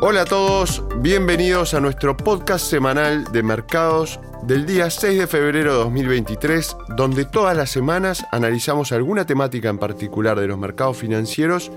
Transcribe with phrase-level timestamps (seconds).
[0.00, 5.72] Hola a todos, bienvenidos a nuestro podcast semanal de mercados del día 6 de febrero
[5.72, 11.72] de 2023, donde todas las semanas analizamos alguna temática en particular de los mercados financieros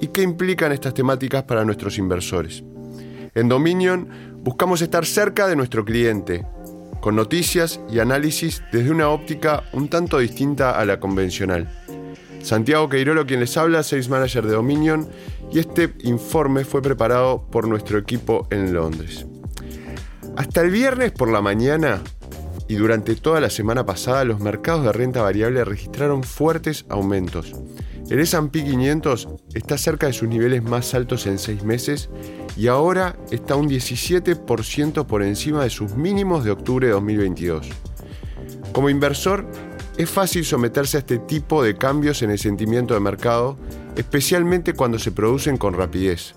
[0.00, 2.62] y qué implican estas temáticas para nuestros inversores.
[3.34, 4.08] En Dominion
[4.44, 6.46] buscamos estar cerca de nuestro cliente,
[7.00, 11.68] con noticias y análisis desde una óptica un tanto distinta a la convencional.
[12.44, 15.08] Santiago Queirolo quien les habla, Sales Manager de Dominion,
[15.50, 19.24] y este informe fue preparado por nuestro equipo en Londres.
[20.36, 22.02] Hasta el viernes por la mañana
[22.68, 27.54] y durante toda la semana pasada los mercados de renta variable registraron fuertes aumentos.
[28.10, 32.10] El S&P 500 está cerca de sus niveles más altos en seis meses
[32.58, 37.70] y ahora está un 17% por encima de sus mínimos de octubre de 2022.
[38.72, 39.46] Como inversor,
[39.96, 43.56] es fácil someterse a este tipo de cambios en el sentimiento de mercado,
[43.96, 46.34] especialmente cuando se producen con rapidez.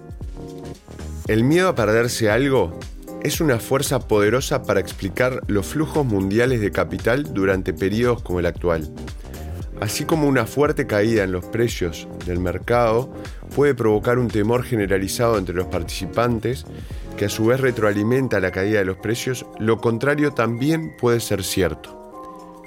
[1.28, 2.80] El miedo a perderse algo
[3.24, 8.46] es una fuerza poderosa para explicar los flujos mundiales de capital durante periodos como el
[8.46, 8.90] actual.
[9.82, 13.12] Así como una fuerte caída en los precios del mercado
[13.56, 16.66] puede provocar un temor generalizado entre los participantes,
[17.18, 21.44] que a su vez retroalimenta la caída de los precios, lo contrario también puede ser
[21.44, 22.07] cierto.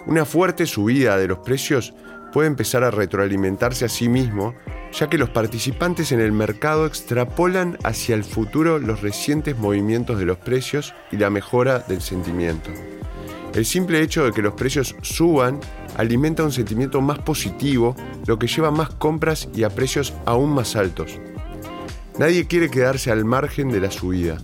[0.07, 1.93] Una fuerte subida de los precios
[2.33, 4.55] puede empezar a retroalimentarse a sí mismo,
[4.93, 10.25] ya que los participantes en el mercado extrapolan hacia el futuro los recientes movimientos de
[10.25, 12.71] los precios y la mejora del sentimiento.
[13.55, 15.61] El simple hecho de que los precios suban
[15.97, 20.77] alimenta un sentimiento más positivo, lo que lleva más compras y a precios aún más
[20.77, 21.19] altos.
[22.19, 24.39] Nadie quiere quedarse al margen de la subida.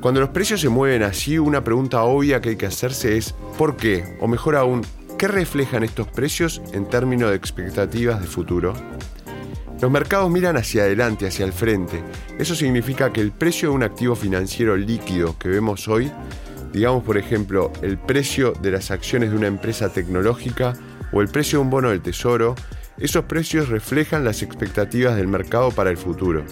[0.00, 3.76] Cuando los precios se mueven así, una pregunta obvia que hay que hacerse es ¿por
[3.76, 4.16] qué?
[4.20, 4.80] O mejor aún,
[5.18, 8.72] ¿qué reflejan estos precios en términos de expectativas de futuro?
[9.78, 12.02] Los mercados miran hacia adelante, hacia el frente.
[12.38, 16.10] Eso significa que el precio de un activo financiero líquido que vemos hoy,
[16.72, 20.72] digamos por ejemplo el precio de las acciones de una empresa tecnológica
[21.12, 22.54] o el precio de un bono del tesoro,
[22.96, 26.42] esos precios reflejan las expectativas del mercado para el futuro.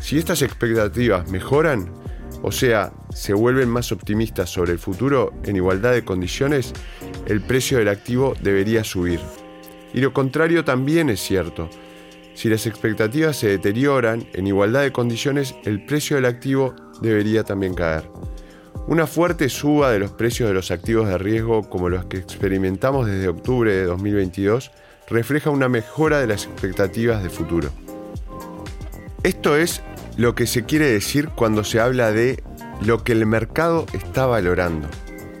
[0.00, 1.99] Si estas expectativas mejoran,
[2.42, 6.72] o sea, se vuelven más optimistas sobre el futuro en igualdad de condiciones,
[7.26, 9.20] el precio del activo debería subir.
[9.92, 11.68] Y lo contrario también es cierto.
[12.34, 17.74] Si las expectativas se deterioran en igualdad de condiciones, el precio del activo debería también
[17.74, 18.08] caer.
[18.86, 23.06] Una fuerte suba de los precios de los activos de riesgo como los que experimentamos
[23.06, 24.70] desde octubre de 2022
[25.08, 27.70] refleja una mejora de las expectativas de futuro.
[29.22, 29.82] Esto es
[30.16, 32.42] lo que se quiere decir cuando se habla de
[32.82, 34.88] lo que el mercado está valorando.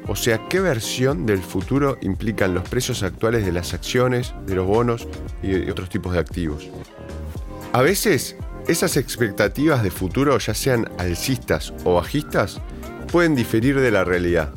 [0.08, 4.66] O sea, qué versión del futuro implican los precios actuales de las acciones, de los
[4.66, 5.06] bonos
[5.42, 6.68] y otros tipos de activos.
[7.72, 8.36] A veces,
[8.66, 12.60] esas expectativas de futuro, ya sean alcistas o bajistas,
[13.12, 14.52] pueden diferir de la realidad.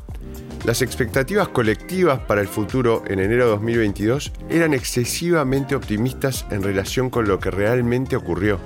[0.66, 7.10] Las expectativas colectivas para el futuro en enero de 2022 eran excesivamente optimistas en relación
[7.10, 8.60] con lo que realmente ocurrió.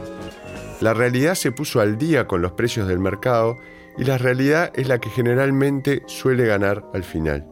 [0.80, 3.58] La realidad se puso al día con los precios del mercado
[3.98, 7.48] y la realidad es la que generalmente suele ganar al final.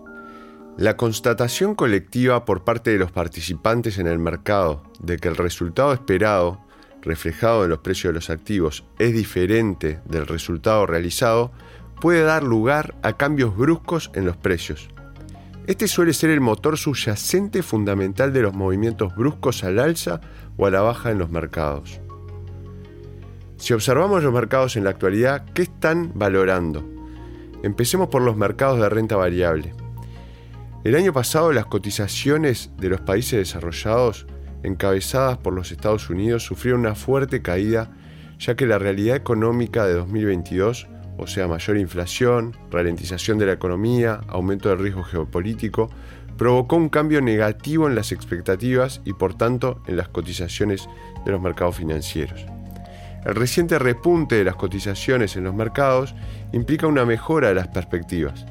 [0.78, 5.92] La constatación colectiva por parte de los participantes en el mercado de que el resultado
[5.92, 6.64] esperado,
[7.02, 11.52] reflejado en los precios de los activos, es diferente del resultado realizado,
[12.00, 14.90] puede dar lugar a cambios bruscos en los precios.
[15.66, 20.22] Este suele ser el motor subyacente fundamental de los movimientos bruscos al alza
[20.58, 22.02] o a la baja en los mercados.
[23.58, 26.86] Si observamos los mercados en la actualidad, ¿qué están valorando?
[27.64, 29.74] Empecemos por los mercados de renta variable.
[30.84, 34.28] El año pasado las cotizaciones de los países desarrollados,
[34.64, 37.92] encabezadas por los Estados Unidos, sufrieron una fuerte caída
[38.38, 40.88] ya que la realidad económica de 2022,
[41.18, 45.90] o sea mayor inflación, ralentización de la economía, aumento del riesgo geopolítico,
[46.38, 50.90] provocó un cambio negativo en las expectativas y por tanto en las cotizaciones
[51.26, 52.46] de los mercados financieros.
[53.26, 56.14] El reciente repunte de las cotizaciones en los mercados
[56.54, 58.46] implica una mejora de las perspectivas.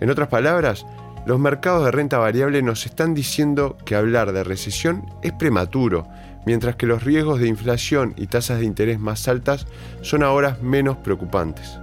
[0.00, 0.84] En otras palabras,
[1.26, 6.08] los mercados de renta variable nos están diciendo que hablar de recesión es prematuro,
[6.44, 9.66] mientras que los riesgos de inflación y tasas de interés más altas
[10.02, 11.78] son ahora menos preocupantes.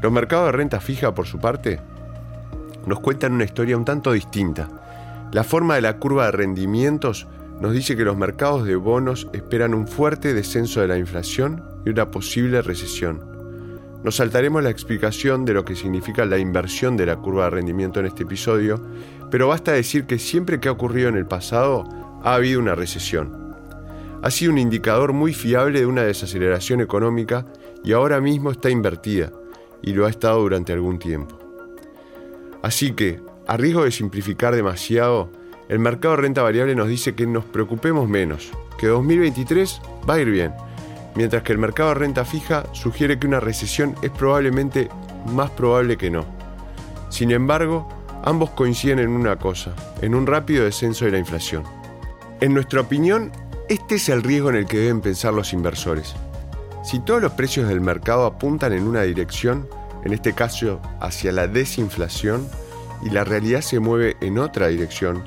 [0.00, 1.80] Los mercados de renta fija, por su parte,
[2.86, 4.68] nos cuentan una historia un tanto distinta.
[5.32, 7.26] La forma de la curva de rendimientos
[7.60, 11.90] nos dice que los mercados de bonos esperan un fuerte descenso de la inflación y
[11.90, 13.20] una posible recesión.
[14.04, 17.98] Nos saltaremos la explicación de lo que significa la inversión de la curva de rendimiento
[17.98, 18.80] en este episodio,
[19.30, 21.84] pero basta decir que siempre que ha ocurrido en el pasado
[22.22, 23.56] ha habido una recesión.
[24.22, 27.46] Ha sido un indicador muy fiable de una desaceleración económica
[27.84, 29.32] y ahora mismo está invertida
[29.82, 31.38] y lo ha estado durante algún tiempo.
[32.62, 35.30] Así que, a riesgo de simplificar demasiado,
[35.68, 40.20] el mercado de renta variable nos dice que nos preocupemos menos, que 2023 va a
[40.20, 40.54] ir bien,
[41.14, 44.88] mientras que el mercado de renta fija sugiere que una recesión es probablemente
[45.26, 46.24] más probable que no.
[47.10, 47.86] Sin embargo,
[48.24, 51.64] ambos coinciden en una cosa, en un rápido descenso de la inflación.
[52.40, 53.30] En nuestra opinión,
[53.68, 56.14] este es el riesgo en el que deben pensar los inversores.
[56.82, 59.68] Si todos los precios del mercado apuntan en una dirección,
[60.04, 62.48] en este caso hacia la desinflación,
[63.02, 65.22] y la realidad se mueve en otra dirección,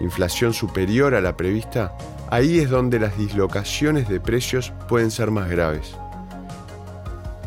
[0.00, 1.96] inflación superior a la prevista,
[2.30, 5.96] ahí es donde las dislocaciones de precios pueden ser más graves.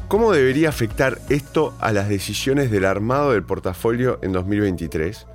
[0.08, 5.26] ¿Cómo debería afectar esto a las decisiones del armado del portafolio en 2023?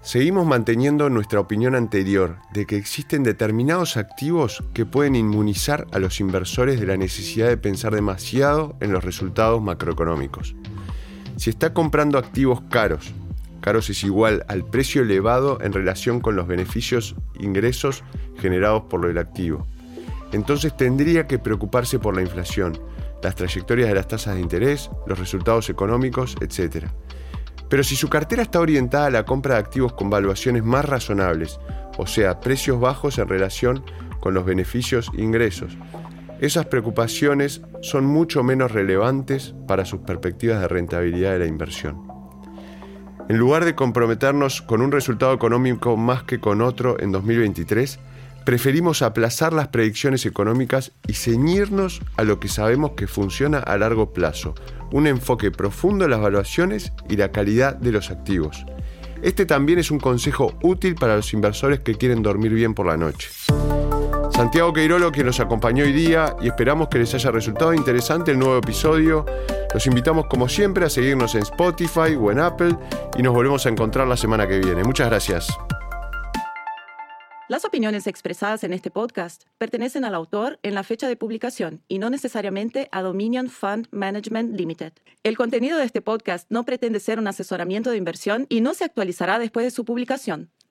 [0.00, 6.20] Seguimos manteniendo nuestra opinión anterior de que existen determinados activos que pueden inmunizar a los
[6.20, 10.56] inversores de la necesidad de pensar demasiado en los resultados macroeconómicos.
[11.36, 13.14] Si está comprando activos caros,
[13.62, 18.04] caros es igual al precio elevado en relación con los beneficios ingresos
[18.36, 19.66] generados por el activo,
[20.32, 22.78] entonces tendría que preocuparse por la inflación,
[23.22, 26.86] las trayectorias de las tasas de interés, los resultados económicos, etc.
[27.68, 31.58] Pero si su cartera está orientada a la compra de activos con valuaciones más razonables,
[31.98, 33.84] o sea, precios bajos en relación
[34.20, 35.76] con los beneficios ingresos,
[36.40, 42.11] esas preocupaciones son mucho menos relevantes para sus perspectivas de rentabilidad de la inversión.
[43.28, 47.98] En lugar de comprometernos con un resultado económico más que con otro en 2023,
[48.44, 54.12] preferimos aplazar las predicciones económicas y ceñirnos a lo que sabemos que funciona a largo
[54.12, 54.54] plazo,
[54.90, 58.66] un enfoque profundo en las valuaciones y la calidad de los activos.
[59.22, 62.96] Este también es un consejo útil para los inversores que quieren dormir bien por la
[62.96, 63.28] noche.
[64.42, 68.40] Santiago Queirolo que nos acompañó hoy día y esperamos que les haya resultado interesante el
[68.40, 69.24] nuevo episodio.
[69.72, 72.76] Los invitamos como siempre a seguirnos en Spotify o en Apple
[73.16, 74.82] y nos volvemos a encontrar la semana que viene.
[74.82, 75.46] Muchas gracias.
[77.52, 82.00] Las opiniones expresadas en este podcast pertenecen al autor en la fecha de publicación y
[82.00, 84.94] no necesariamente a Dominion Fund Management Limited.
[85.22, 88.84] El contenido de este podcast no pretende ser un asesoramiento de inversión y no se
[88.84, 90.50] actualizará después de su publicación.